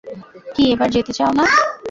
কী, 0.53 0.63
এবার 0.73 0.89
যেতে 0.95 1.11
চাও 1.17 1.31
না? 1.39 1.45